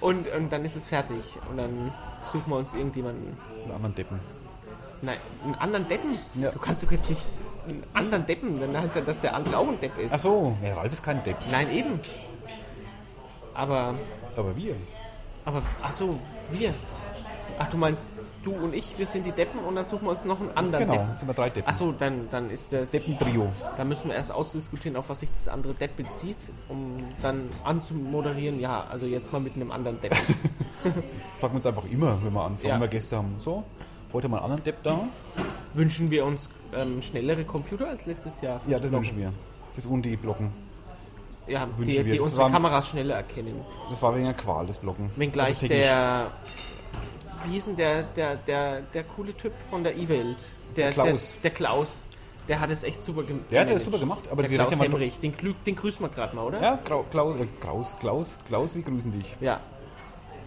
[0.00, 1.38] Und, und dann ist es fertig.
[1.50, 1.92] Und dann
[2.32, 3.36] suchen wir uns irgendjemanden.
[3.66, 4.20] Mit anderen Deppen.
[5.02, 6.18] Nein, einen anderen Deppen.
[6.34, 6.50] Ja.
[6.50, 7.22] Du kannst doch jetzt nicht
[7.68, 10.12] einen anderen Deppen, dann heißt ja, dass der andere auch ein Depp ist.
[10.12, 11.36] Ach so, ja, Ralf ist kein Depp.
[11.52, 12.00] Nein, eben.
[13.54, 13.94] Aber,
[14.36, 14.74] Aber wir.
[15.44, 16.18] aber, ach so,
[16.50, 16.72] wir.
[17.60, 20.24] Ach, du meinst, du und ich, wir sind die Deppen und dann suchen wir uns
[20.24, 21.10] noch einen anderen Genau, Deppen.
[21.10, 21.68] jetzt sind wir drei Deppen.
[21.68, 22.92] Achso, dann, dann ist das.
[22.92, 23.48] Deppentrio.
[23.76, 26.36] Da müssen wir erst ausdiskutieren, auf was sich das andere Depp bezieht,
[26.68, 28.60] um dann anzumoderieren.
[28.60, 30.14] Ja, also jetzt mal mit einem anderen Depp.
[31.40, 32.74] Sagen wir uns einfach immer, wenn wir anfangen, Ja.
[32.74, 33.36] wenn wir Gäste haben.
[33.40, 33.64] So,
[34.12, 35.00] heute mal einen anderen Depp da.
[35.74, 38.60] Wünschen wir uns ähm, schnellere Computer als letztes Jahr?
[38.68, 39.32] Ja, das wünschen wir.
[39.74, 40.50] Fürs UND-Blocken.
[41.46, 42.12] Ja, wünschen die, wir.
[42.12, 43.60] die unsere waren- Kameras schneller erkennen.
[43.88, 45.10] Das war wegen der Qual, das Blocken.
[45.16, 46.30] Wenngleich Also der.
[47.44, 50.38] Wie hieß denn der, der, der, der coole Typ von der E-Welt?
[50.76, 51.32] Der Klaus.
[51.34, 52.04] Der, der Klaus.
[52.48, 53.44] Der hat es echt super gemacht.
[53.50, 55.34] Der hat das super gemacht, aber der Klaus Hemrich, den,
[55.66, 56.62] den grüßen wir gerade mal, oder?
[56.62, 59.26] Ja, Klaus, äh, Klaus, Klaus, Klaus, wir grüßen dich.
[59.40, 59.60] Ja.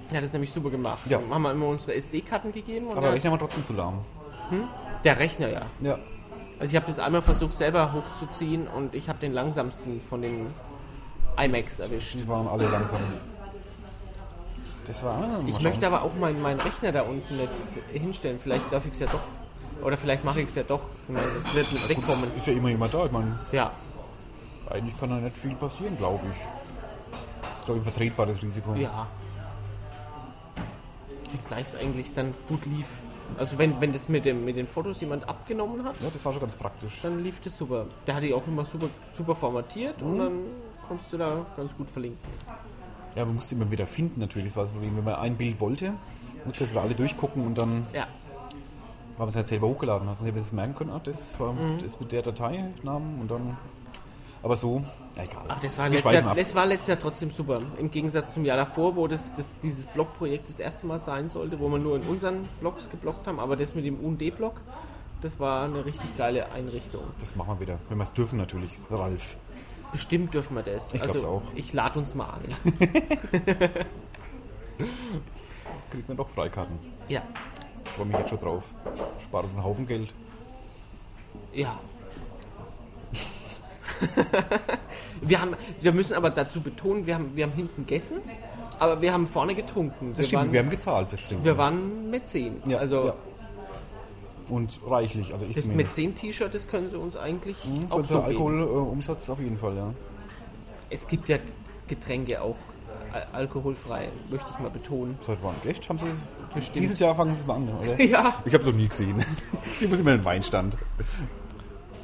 [0.09, 0.99] Er hat es nämlich super gemacht.
[1.05, 1.19] Ja.
[1.19, 3.99] Dann haben wir immer unsere SD-Karten gegeben Aber er Rechner war trotzdem zu lahm.
[5.03, 5.61] der Rechner, ja.
[5.79, 5.99] Ja.
[6.59, 10.47] Also ich habe das einmal versucht selber hochzuziehen und ich habe den langsamsten von den
[11.37, 12.15] iMacs erwischt.
[12.15, 12.99] Die waren alle langsam.
[14.87, 15.21] Das war.
[15.23, 17.49] ah, Ich möchte aber auch meinen meinen Rechner da unten nicht
[17.93, 18.39] hinstellen.
[18.39, 19.21] Vielleicht darf ich es ja doch.
[19.85, 20.81] Oder vielleicht mache ich es ja doch.
[21.07, 22.29] Ich meine, es wird nicht wegkommen.
[22.35, 23.05] Ist ja immer jemand da.
[23.05, 23.71] Ich meine, Ja.
[24.69, 26.35] eigentlich kann da nicht viel passieren, glaube ich.
[27.41, 28.73] Das ist, glaube ich, ein vertretbares Risiko.
[28.75, 29.07] Ja.
[31.47, 32.85] Gleich es eigentlich dann gut lief.
[33.37, 36.33] Also wenn, wenn das mit, dem, mit den Fotos jemand abgenommen hat, Ja, das war
[36.33, 36.99] schon ganz praktisch.
[37.01, 37.85] dann lief das super.
[38.05, 40.39] Der hatte die auch immer super, super formatiert und dann
[40.87, 42.19] konntest du da ganz gut verlinken.
[43.15, 44.49] Ja, man musste immer wieder finden natürlich.
[44.49, 44.95] Das war das Problem.
[44.97, 45.93] Wenn man ein Bild wollte,
[46.45, 48.01] musste das wieder alle durchgucken und dann Ja.
[48.03, 48.09] haben
[49.17, 50.07] wir es halt selber hochgeladen.
[50.07, 51.79] Also ich habe das merken können, ah, das war Mhm.
[51.81, 53.57] das mit der Dateinamen und dann.
[54.43, 54.81] Aber so,
[55.17, 55.43] ja, egal.
[55.49, 57.59] Aber das war, letztes Jahr, das war letztes Jahr trotzdem super.
[57.77, 61.59] Im Gegensatz zum Jahr davor, wo das, das, dieses Blogprojekt das erste Mal sein sollte,
[61.59, 64.53] wo wir nur in unseren Blogs geblockt haben, aber das mit dem UND-Blog,
[65.21, 67.03] das war eine richtig geile Einrichtung.
[67.19, 67.77] Das machen wir wieder.
[67.89, 68.71] Wenn wir es dürfen natürlich.
[68.89, 69.35] Ralf.
[69.91, 70.93] Bestimmt dürfen wir das.
[70.93, 71.41] Ich also, auch.
[71.55, 72.55] Ich lade uns mal ein.
[75.91, 76.77] Kriegt man doch Freikarten.
[77.07, 77.21] Ja.
[77.83, 78.63] Ich freue mich jetzt schon drauf.
[79.21, 80.13] Spart uns einen Haufen Geld.
[81.53, 81.79] Ja.
[85.21, 88.19] wir, haben, wir müssen aber dazu betonen, wir haben, wir haben hinten gegessen,
[88.79, 90.11] aber wir haben vorne getrunken.
[90.11, 91.45] Das wir, stimmt, waren, wir haben gezahlt fürs Trinken.
[91.45, 92.63] wir waren Mäzen.
[92.65, 93.13] Ja, also ja.
[94.51, 95.33] Und reichlich.
[95.33, 95.97] Also ich das zumindest.
[95.97, 98.21] Mäzen-T-Shirt, das können sie uns eigentlich Für auch unser so.
[98.23, 99.93] Alkoholumsatz auf jeden Fall, ja.
[100.89, 101.37] Es gibt ja
[101.87, 102.57] Getränke auch
[103.13, 105.17] al- alkoholfrei, möchte ich mal betonen.
[105.25, 105.55] Seit wann?
[105.65, 105.87] Echt?
[105.87, 106.05] Haben Sie
[106.53, 106.83] Bestimmt.
[106.83, 107.99] dieses Jahr fangen Sie es mal an, oder?
[108.03, 108.33] Ja.
[108.45, 109.23] Ich habe es noch nie gesehen.
[109.73, 110.75] Sie muss immer den Weinstand.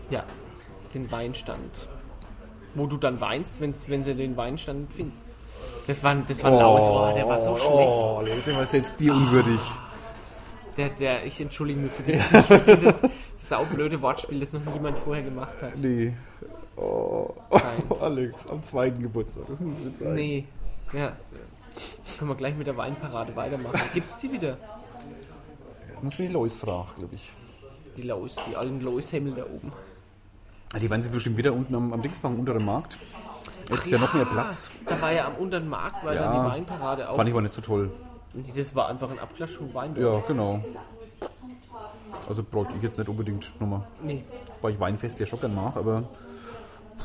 [0.10, 0.24] Ja,
[0.94, 1.90] den Weinstand.
[2.76, 5.28] Wo du dann weinst, wenn's, wenn sie den Weinstand findest.
[5.88, 7.90] Das war, das war laut, oh, der war so schlecht.
[7.90, 9.60] Oh, sind wir selbst dir unwürdig.
[10.78, 13.02] Der, der, ich entschuldige mich für, den, für dieses
[13.38, 15.76] saublöde Wortspiel, das noch nie jemand vorher gemacht hat.
[15.78, 16.14] Nee.
[16.76, 17.64] Oh, Nein.
[18.02, 19.46] Alex, am zweiten Geburtstag.
[19.48, 20.14] Das muss jetzt sein.
[20.14, 20.46] Nee.
[20.94, 21.14] Ja.
[22.18, 23.80] Können wir gleich mit der Weinparade weitermachen.
[23.94, 24.58] Gibt's die wieder?
[26.02, 27.30] Muss mich Lois fragen, glaube ich.
[27.96, 29.72] Die Lois, die alten Lois-Hemmel da oben.
[30.74, 32.98] Ah, Die waren jetzt bestimmt wieder unten am, am Dingsbank unter dem Markt.
[33.70, 34.70] Jetzt ist ja noch mehr Platz.
[34.86, 36.32] Da war ja am unteren Markt, weil Ja.
[36.32, 37.16] dann die Weinparade auch.
[37.16, 37.90] Fand ich aber nicht so toll.
[38.46, 39.96] Nee, das war einfach ein Abklatsch von Wein.
[40.00, 40.60] Ja, genau.
[42.30, 43.82] Also bräuchte ich jetzt nicht unbedingt nochmal.
[44.04, 44.24] Nee.
[44.62, 46.04] Weil ich Weinfest ja schon gern mache, aber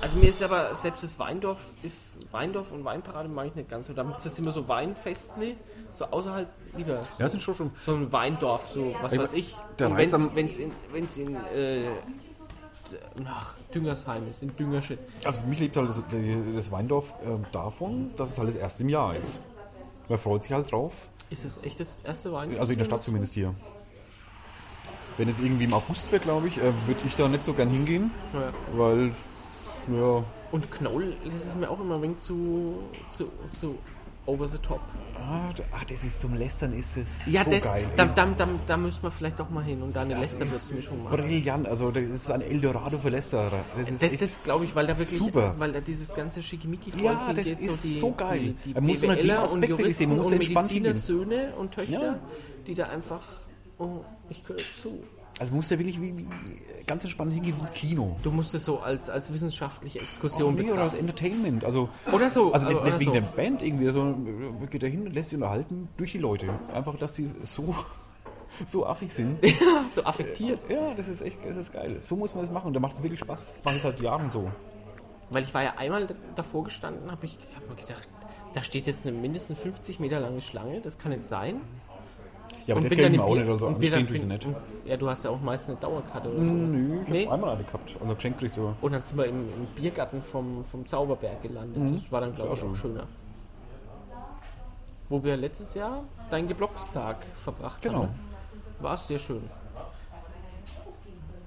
[0.01, 3.87] Also mir ist aber selbst das Weindorf ist Weindorf und Weinparade mag ich nicht ganz
[3.87, 3.92] so.
[3.92, 5.57] Da gibt es immer so Weinfestli,
[5.95, 7.01] so außerhalb lieber.
[7.18, 7.71] ja, sind schon schon.
[7.83, 9.57] So ein Weindorf, so was Ich- weiß ich.
[9.79, 11.85] der Reiz am- wenn's in, wenn's in äh,
[13.23, 14.99] nach Düngersheim ist, in Düngershit.
[15.25, 16.03] Also für mich lebt halt das,
[16.57, 19.38] das Weindorf ähm, davon, dass es halt das erste im Jahr ist.
[20.09, 21.09] Man freut sich halt drauf.
[21.33, 22.61] Ist es echt das erste Weindorf?
[22.61, 23.55] Also in der Stadt zumindest hier.
[25.16, 27.71] Wenn es irgendwie im August wäre, glaube ich, äh, würde ich da nicht so gern
[27.71, 28.53] hingehen, Ja.
[28.77, 29.14] weil,
[29.88, 32.81] ja, Und Knoll, das ist mir auch immer ein wenig zu,
[33.16, 33.79] zu, zu
[34.27, 34.81] over the top.
[35.19, 37.87] ah, ah, das ist zum Lästern, ist es Ja, so das, geil.
[37.97, 41.17] da, da, da, da müssen wir vielleicht doch mal hin und da eine Lästerwürzmischung machen.
[41.17, 43.51] brillant, also das ist ein Eldorado für Lästerer.
[43.77, 45.55] Das ist Das, das glaube ich, weil da wirklich, super.
[45.59, 48.55] weil da dieses ganze Schickimicki Ja, das hingeht, ist die, so geil.
[48.65, 50.95] Die, die Da muss man den Aspekt und Juristen man muss und Mediziner.
[50.95, 52.19] Söhne und Töchter, Ja.
[52.67, 53.23] die da einfach,
[53.79, 55.03] oh, ich gehöre zu.
[55.42, 56.26] Also muss ja wirklich wie, wie,
[56.87, 58.16] ganz entspannt hingehen ins Kino.
[58.22, 60.94] Du musst es so als, als wissenschaftliche Exkursion Nee, oder als.
[60.94, 61.64] Entertainment.
[61.64, 63.12] Also, Oder so, Also nicht, nicht wegen so.
[63.12, 66.48] der Band irgendwie, sondern geht da hin und lässt sich unterhalten durch die Leute.
[66.72, 67.74] Einfach, dass sie so,
[68.66, 69.40] so affig sind.
[69.90, 70.61] so affektiert.
[70.68, 71.98] Ja, das ist echt, das ist geil.
[72.02, 73.55] So muss man das machen und da macht es wirklich Spaß.
[73.55, 74.48] Das mache ich seit Jahren so.
[75.31, 78.09] Weil ich war ja einmal davor gestanden, habe ich hab mir gedacht,
[78.52, 81.61] da steht jetzt eine mindestens 50 Meter lange Schlange, das kann nicht sein.
[82.66, 84.46] Ja, aber Und das kann ich mir auch nicht, also anstehen tue ich nicht.
[84.85, 86.53] Ja, du hast ja auch meist eine Dauerkarte oder so.
[86.53, 87.25] Nö, ich Nee.
[87.25, 87.96] habe einmal eine gehabt.
[88.01, 88.75] Also geschenkt kriegt so.
[88.81, 92.03] Und dann sind wir im, im Biergarten vom, vom Zauberberg gelandet.
[92.05, 92.57] Das war dann, glaube Mhm.
[92.57, 93.05] Ich, auch schöner.
[95.09, 98.03] wo wir letztes Jahr deinen Geblockstag verbracht Genau.
[98.05, 98.14] haben.
[98.81, 99.42] War es sehr schön.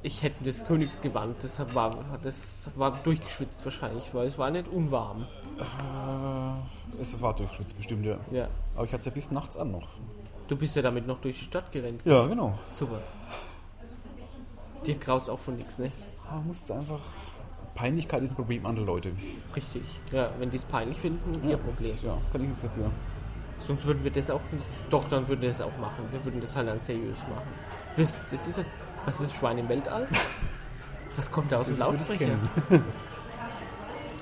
[0.03, 5.25] Ich hätte das Königsgewand, das war, das war durchgeschwitzt wahrscheinlich, weil es war nicht unwarm.
[5.59, 8.17] Äh, es war durchschwitzt bestimmt, ja.
[8.31, 8.47] Ja.
[8.75, 9.87] Aber ich hatte es ja bis nachts an noch.
[10.47, 12.01] Du bist ja damit noch durch die Stadt gerannt.
[12.05, 12.57] Ja, genau.
[12.65, 12.99] Super.
[14.85, 15.91] Dir graut's auch von nichts, ne?
[16.29, 16.99] Man muss einfach.
[17.73, 19.11] Peinlichkeit ist ein Problem anderer Leute.
[19.55, 19.83] Richtig.
[20.11, 21.91] Ja, wenn die es peinlich finden, ihr Problem.
[21.91, 22.89] Das, ja, kann ich nichts dafür.
[23.67, 24.63] Sonst würden wir das auch nicht.
[24.91, 26.05] Doch, dann würden wir das auch machen.
[26.11, 27.47] Wir würden das halt dann seriös machen.
[27.97, 28.67] Das, das ist das.
[29.05, 30.07] Was ist Schwein im Weltall?
[31.15, 32.37] Was kommt da aus dem Lautsprecher?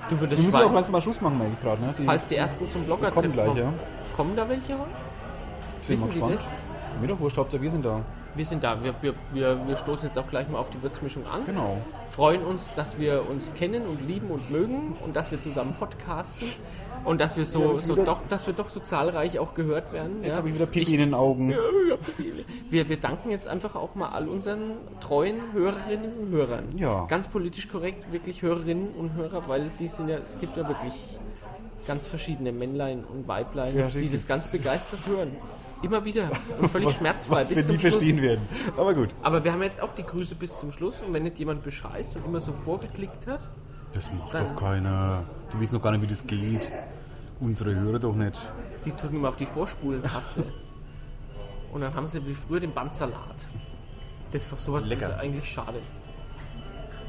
[0.08, 0.74] Du würdest Wir müssen auch Schwein.
[0.74, 1.82] langsam mal Schluss machen, merke ich gerade.
[1.82, 1.94] Ne?
[1.98, 3.72] Die Falls die ersten zum Blogger kommen gleich, ja.
[4.16, 4.90] Kommen da welche heute?
[5.86, 6.34] Sind wissen gespannt.
[6.34, 6.48] das?
[7.00, 8.02] Mir doch wurscht, Hauptsache wir sind da.
[8.34, 8.82] Wir sind da.
[8.82, 11.44] Wir, wir, wir, wir stoßen jetzt auch gleich mal auf die Würzmischung an.
[11.44, 11.78] Genau.
[12.10, 16.48] freuen uns, dass wir uns kennen und lieben und mögen und dass wir zusammen podcasten
[17.04, 20.22] und dass wir so, Ja, so doch, dass wir doch so zahlreich auch gehört werden.
[20.22, 20.36] Jetzt ja.
[20.38, 21.54] habe ich wieder Pipi in den Augen.
[22.70, 26.64] wir, wir danken jetzt einfach auch mal all unseren treuen Hörerinnen und Hörern.
[26.76, 27.06] Ja.
[27.06, 30.94] Ganz politisch korrekt, wirklich Hörerinnen und Hörer, weil die sind ja, es gibt ja wirklich
[31.86, 35.32] ganz verschiedene Männlein und Weiblein, Ja, die das ganz begeistert hören.
[35.84, 37.92] Immer wieder und völlig schmerzfrei Was bis wir zum nie Schluss.
[37.94, 38.48] verstehen werden.
[38.76, 39.10] Aber gut.
[39.22, 42.16] Aber wir haben jetzt auch die Grüße bis zum Schluss und wenn nicht jemand bescheißt
[42.16, 43.40] und immer so vorgeklickt hat,
[43.92, 45.24] Das macht doch keiner.
[45.52, 46.70] Die wissen doch gar nicht, wie das geht.
[47.40, 48.40] Unsere Hörer doch nicht.
[48.84, 50.44] Die drücken immer auf die Vorspulen-Taste.
[51.72, 53.36] Und dann haben sie wie früher den Bandsalat.
[54.32, 55.08] Das ist sowas Lecker.
[55.10, 55.78] ist eigentlich schade.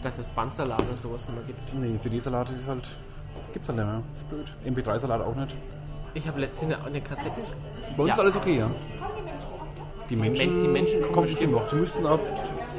[0.03, 1.73] Dass es Bandsalat und sowas nicht mehr gibt.
[1.73, 2.87] Nee, CD-Salat ist halt.
[3.53, 4.01] Gibt's halt nicht mehr.
[4.13, 4.51] Ist blöd.
[4.65, 5.55] MP3-Salat auch nicht.
[6.15, 7.41] Ich habe letztens eine, Kassette.
[7.95, 8.71] Bei uns ist alles okay, ja.
[10.09, 11.69] Die Menschen, die Menschen kommen bestimmt noch.
[11.69, 12.21] Die müssten ab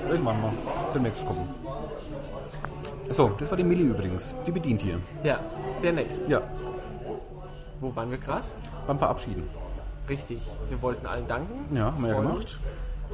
[0.08, 0.52] irgendwann mal
[0.94, 1.46] demnächst kommen.
[3.10, 4.34] So, das war die Millie übrigens.
[4.46, 4.98] Die bedient hier.
[5.22, 5.38] Ja,
[5.78, 6.08] sehr nett.
[6.28, 6.42] Ja,
[7.80, 8.44] Wo waren wir gerade?
[8.86, 9.42] beim Verabschieden.
[10.08, 10.42] Richtig.
[10.68, 11.76] Wir wollten allen danken.
[11.76, 12.58] Ja, haben wir ja gemacht.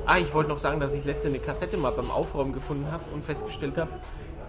[0.07, 3.03] Ah, ich wollte noch sagen, dass ich letzte eine Kassette mal beim Aufräumen gefunden habe
[3.13, 3.91] und festgestellt habe,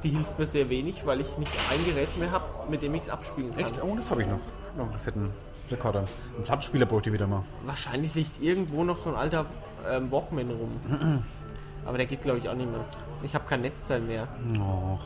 [0.04, 3.04] die hilft mir sehr wenig, weil ich nicht ein Gerät mehr habe, mit dem ich
[3.04, 3.60] es abspielen kann.
[3.64, 3.82] Echt?
[3.82, 4.40] Oh, das habe ich noch.
[4.78, 5.32] Noch einen
[5.78, 6.06] Kassettenrekorder.
[6.38, 7.44] Ein Plattenspieler bräuchte ich wieder mal.
[7.66, 9.46] Wahrscheinlich liegt irgendwo noch so ein alter
[9.90, 11.24] ähm, Walkman rum.
[11.86, 12.80] Aber der geht, glaube ich, auch nicht mehr.
[13.24, 14.28] Ich habe kein Netzteil mehr.
[14.60, 15.00] Och.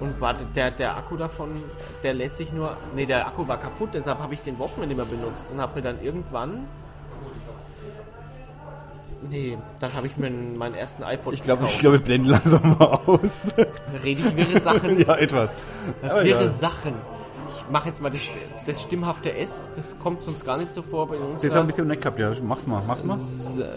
[0.00, 1.50] Und warte, der, der Akku davon,
[2.02, 2.76] der lädt sich nur.
[2.94, 5.76] Ne, der Akku war kaputt, deshalb habe ich den Walkman nicht mehr benutzt und habe
[5.76, 6.66] mir dann irgendwann.
[9.30, 12.28] Nee, dann habe ich mir einen- meinen ersten iPod Ich glaube, ich glaube, wir blenden
[12.28, 13.54] langsam mal aus.
[14.02, 14.98] Rede ich wirre Sachen.
[15.06, 15.52] ja, etwas.
[16.02, 16.50] Aber wirre ja.
[16.50, 16.92] Sachen.
[17.66, 18.20] Ich mache jetzt mal das,
[18.66, 21.42] das stimmhafte S, das kommt sonst gar nicht so vor bei uns.
[21.42, 22.32] Das haben ein bisschen nett gehabt, ja.
[22.42, 23.18] Mach's mal, mach's mal.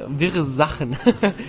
[0.10, 0.98] wirre Sachen.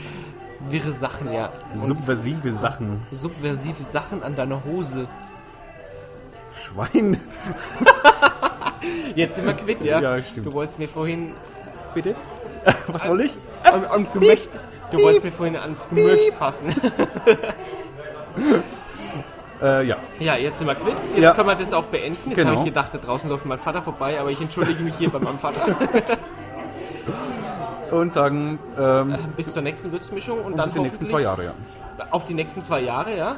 [0.68, 1.50] wirre Sachen, ja.
[1.86, 3.02] Subversive Sachen.
[3.12, 5.08] Subversive Sachen an deiner Hose.
[6.52, 7.20] Schwein.
[9.14, 10.00] Jetzt sind wir quitt, ja?
[10.00, 10.46] Ja, stimmt.
[10.46, 11.32] Du wolltest mir vorhin
[11.96, 12.14] Bitte?
[12.88, 13.38] Was soll ich?
[13.62, 14.50] am, am Gemücht,
[14.90, 16.74] du wolltest mir vorhin ans Gemücht fassen.
[19.62, 19.96] Äh, ja.
[20.20, 20.94] ja, jetzt sind wir quitt.
[21.14, 21.32] Jetzt Ja.
[21.32, 22.18] können wir das auch beenden.
[22.30, 22.50] Jetzt Genau.
[22.50, 25.18] habe ich gedacht, da draußen läuft mein Vater vorbei, aber ich entschuldige mich hier bei
[25.18, 25.64] meinem Vater.
[27.90, 31.52] Und sagen, ähm, Bis zur nächsten Würzmischung und dann bis die nächsten zwei Jahre, ja.
[32.10, 33.36] auf die nächsten zwei Jahre, ja.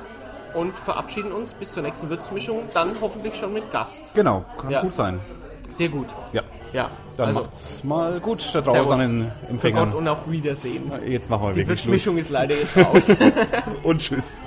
[0.54, 4.14] Und verabschieden uns bis zur nächsten Würzmischung, dann hoffentlich schon mit Gast.
[4.14, 4.80] Genau, kann Ja.
[4.80, 5.20] gut sein.
[5.68, 6.06] Sehr gut.
[6.32, 6.40] Ja.
[6.72, 9.92] Ja, Dann also, macht's mal gut da draußen an den für Gott Empfängern.
[9.92, 10.90] und auf Wiedersehen.
[11.06, 11.92] Jetzt machen wir Die wirklich Schluss.
[12.06, 13.04] Würzmischung ist leider jetzt raus.
[13.82, 14.42] Und tschüss.